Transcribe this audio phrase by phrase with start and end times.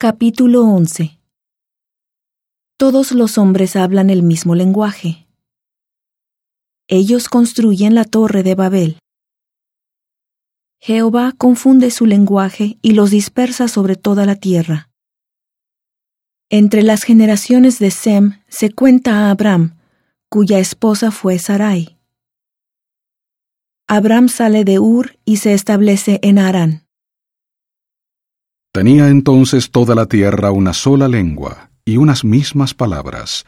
[0.00, 1.18] Capítulo 11
[2.76, 5.26] Todos los hombres hablan el mismo lenguaje.
[6.86, 9.00] Ellos construyen la torre de Babel.
[10.78, 14.88] Jehová confunde su lenguaje y los dispersa sobre toda la tierra.
[16.48, 19.80] Entre las generaciones de Sem se cuenta a Abraham,
[20.28, 21.98] cuya esposa fue Sarai.
[23.88, 26.87] Abraham sale de Ur y se establece en Harán.
[28.78, 33.44] Tenía entonces toda la tierra una sola lengua y unas mismas palabras.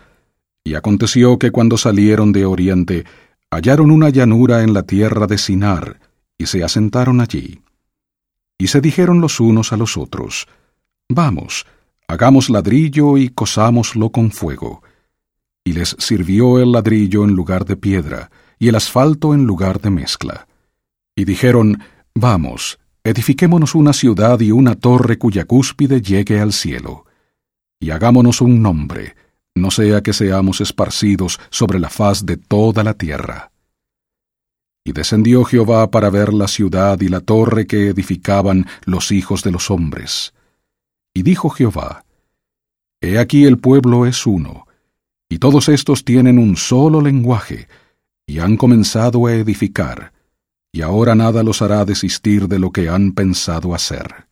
[0.65, 3.05] Y aconteció que cuando salieron de oriente,
[3.48, 6.01] hallaron una llanura en la tierra de Sinar,
[6.37, 7.62] y se asentaron allí.
[8.59, 10.48] Y se dijeron los unos a los otros,
[11.09, 11.65] Vamos,
[12.09, 14.83] hagamos ladrillo y cosámoslo con fuego.
[15.62, 19.91] Y les sirvió el ladrillo en lugar de piedra, y el asfalto en lugar de
[19.91, 20.49] mezcla.
[21.15, 21.85] Y dijeron,
[22.16, 27.07] Vamos, edifiquémonos una ciudad y una torre cuya cúspide llegue al cielo,
[27.81, 29.17] y hagámonos un nombre,
[29.55, 33.52] no sea que seamos esparcidos sobre la faz de toda la tierra.
[34.85, 39.52] Y descendió Jehová para ver la ciudad y la torre que edificaban los hijos de
[39.52, 40.33] los hombres.
[41.15, 42.05] Y dijo Jehová,
[43.01, 44.67] He aquí el pueblo es uno,
[45.29, 47.69] y todos estos tienen un solo lenguaje,
[48.27, 50.13] y han comenzado a edificar,
[50.73, 54.26] y ahora nada los hará desistir de lo que han pensado hacer.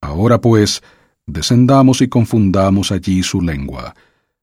[0.00, 0.82] Ahora pues,
[1.26, 3.94] descendamos y confundamos allí su lengua,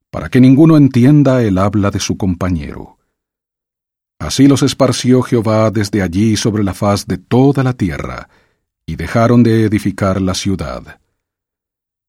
[0.09, 2.98] para que ninguno entienda el habla de su compañero.
[4.20, 8.30] Así los esparció Jehová desde allí sobre la faz de toda la tierra,
[8.86, 11.00] y dejaron de edificar la ciudad.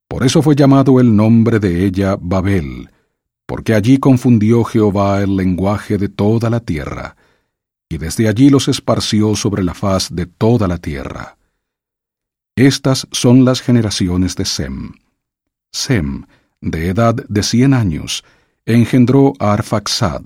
[0.08, 2.90] Por eso fue llamado el nombre de ella Babel,
[3.46, 7.16] porque allí confundió Jehová el lenguaje de toda la tierra,
[7.92, 11.36] y desde allí los esparció sobre la faz de toda la tierra.
[12.56, 14.94] Estas son las generaciones de Sem.
[15.72, 16.24] Sem,
[16.62, 18.24] de edad de cien años,
[18.64, 20.22] engendró a Arfaxad,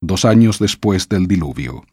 [0.00, 1.84] dos años después del diluvio.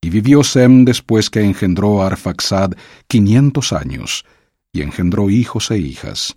[0.00, 2.72] Y vivió Sem después que engendró a Arfaxad
[3.06, 4.24] quinientos años,
[4.72, 6.34] y engendró hijos e hijas.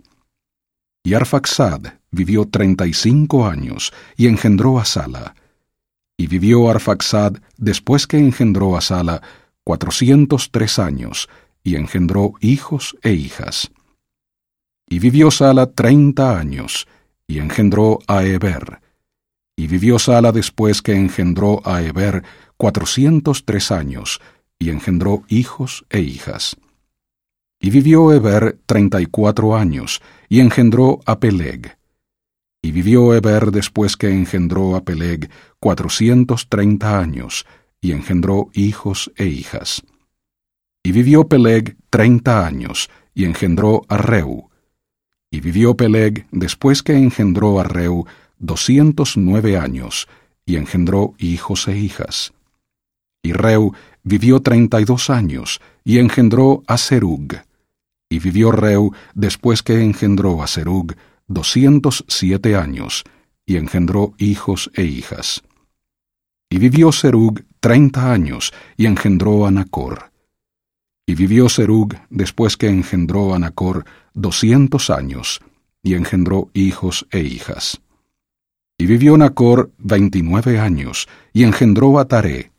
[1.03, 5.33] Y Arfaxad vivió treinta y cinco años, y engendró a Sala,
[6.21, 9.23] y vivió Arfaxad después que engendró a Sala
[9.63, 11.27] cuatrocientos tres años,
[11.63, 13.71] y engendró hijos e hijas.
[14.87, 16.87] Y vivió Sala treinta años,
[17.25, 18.81] y engendró a Eber.
[19.55, 22.23] Y vivió Sala después que engendró a Eber
[22.55, 24.21] cuatrocientos tres años,
[24.59, 26.55] y engendró hijos e hijas.
[27.59, 31.79] Y vivió Eber treinta y cuatro años, y engendró a Peleg.
[32.61, 35.29] Y vivió Eber después que engendró a Peleg
[35.59, 37.45] cuatrocientos treinta años,
[37.81, 39.81] y engendró hijos e hijas.
[40.83, 44.49] Y vivió Peleg treinta años, y engendró a Reu.
[45.31, 48.05] Y vivió Peleg después que engendró a Reu
[48.37, 50.07] doscientos nueve años,
[50.45, 52.33] y engendró hijos e hijas.
[53.23, 53.73] Y Reu
[54.03, 57.35] vivió treinta y dos años, y engendró a Serug.
[58.09, 60.93] Y vivió Reu después que engendró a Serug
[61.31, 63.03] doscientos siete años,
[63.45, 65.41] y engendró hijos e hijas.
[66.49, 70.11] Y vivió Serug treinta años, y engendró a Nacor.
[71.05, 75.41] Y vivió Serug después que engendró a Nacor doscientos años,
[75.81, 77.81] y engendró hijos e hijas.
[78.77, 82.51] Y vivió Nacor veintinueve años, y engendró a Taré.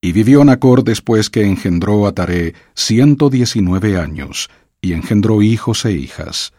[0.00, 4.48] Y vivió Nacor después que engendró a Taré ciento diecinueve años,
[4.80, 6.52] y engendró hijos e hijas.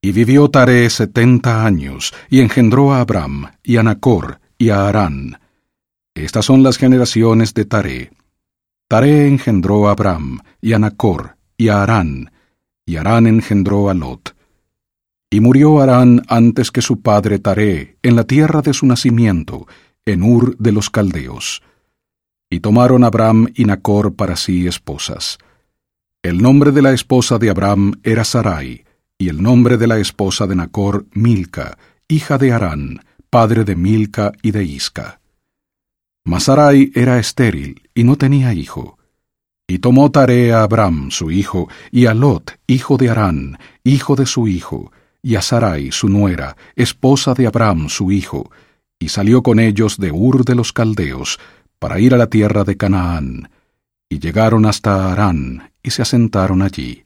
[0.00, 5.40] Y vivió Taré setenta años, y engendró a Abram, y a Nacor, y a Harán.
[6.14, 8.12] Estas son las generaciones de Taré.
[8.88, 12.30] Taré engendró a Abram, y a Nacor, y a Harán,
[12.86, 14.36] y Harán engendró a Lot.
[15.30, 19.66] Y murió Harán antes que su padre Taré, en la tierra de su nacimiento,
[20.06, 21.62] en Ur de los Caldeos.
[22.48, 25.38] Y tomaron Abram y Nacor para sí esposas.
[26.22, 28.84] El nombre de la esposa de Abram era Sarai,
[29.18, 31.76] y el nombre de la esposa de Nacor, Milca,
[32.06, 35.20] hija de Harán, padre de Milca y de Isca.
[36.24, 38.96] Masarai era estéril y no tenía hijo.
[39.66, 44.24] Y tomó tarea a Abram, su hijo, y a Lot, hijo de Harán, hijo de
[44.24, 48.50] su hijo, y a Sarai, su nuera, esposa de Abram, su hijo,
[48.98, 51.38] y salió con ellos de Ur de los Caldeos,
[51.78, 53.50] para ir a la tierra de Canaán,
[54.08, 57.04] y llegaron hasta Harán, y se asentaron allí.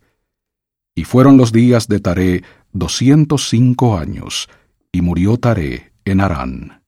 [0.95, 2.43] Y fueron los días de Taré
[2.73, 4.49] doscientos cinco años,
[4.93, 6.82] y murió Taré en Harán.